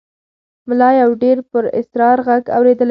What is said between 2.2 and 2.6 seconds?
غږ